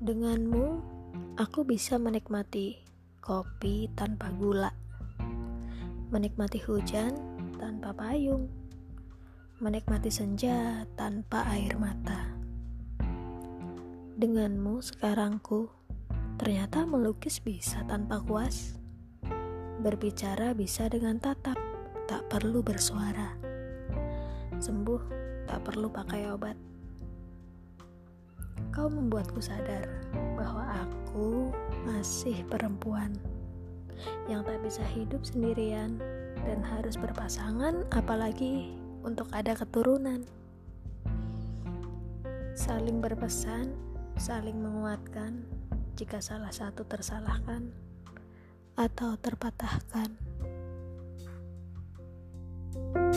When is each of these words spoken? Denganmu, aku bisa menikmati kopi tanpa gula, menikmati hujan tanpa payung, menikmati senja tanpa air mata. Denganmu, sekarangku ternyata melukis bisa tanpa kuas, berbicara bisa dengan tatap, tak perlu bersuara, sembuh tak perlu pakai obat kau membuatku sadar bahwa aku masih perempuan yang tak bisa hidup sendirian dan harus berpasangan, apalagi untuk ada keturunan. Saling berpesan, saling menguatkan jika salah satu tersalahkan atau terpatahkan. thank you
Denganmu, 0.00 0.80
aku 1.36 1.68
bisa 1.68 2.00
menikmati 2.00 2.80
kopi 3.20 3.84
tanpa 3.92 4.32
gula, 4.32 4.72
menikmati 6.08 6.56
hujan 6.56 7.12
tanpa 7.60 7.92
payung, 7.92 8.48
menikmati 9.60 10.08
senja 10.08 10.88
tanpa 10.96 11.44
air 11.52 11.76
mata. 11.76 12.32
Denganmu, 14.16 14.80
sekarangku 14.80 15.68
ternyata 16.40 16.88
melukis 16.88 17.36
bisa 17.36 17.84
tanpa 17.84 18.24
kuas, 18.24 18.80
berbicara 19.84 20.56
bisa 20.56 20.88
dengan 20.88 21.20
tatap, 21.20 21.60
tak 22.08 22.24
perlu 22.32 22.64
bersuara, 22.64 23.36
sembuh 24.56 25.02
tak 25.44 25.60
perlu 25.60 25.92
pakai 25.92 26.32
obat 26.32 26.69
kau 28.70 28.86
membuatku 28.86 29.42
sadar 29.42 29.86
bahwa 30.38 30.62
aku 30.86 31.50
masih 31.86 32.46
perempuan 32.46 33.10
yang 34.30 34.46
tak 34.46 34.62
bisa 34.62 34.80
hidup 34.94 35.20
sendirian 35.26 35.98
dan 36.46 36.62
harus 36.64 36.96
berpasangan, 36.96 37.84
apalagi 37.92 38.72
untuk 39.04 39.28
ada 39.34 39.52
keturunan. 39.52 40.24
Saling 42.56 43.02
berpesan, 43.02 43.74
saling 44.16 44.56
menguatkan 44.56 45.44
jika 45.98 46.22
salah 46.22 46.52
satu 46.54 46.86
tersalahkan 46.86 47.68
atau 48.78 49.18
terpatahkan. 49.20 50.16
thank 52.70 52.96
you 52.96 53.09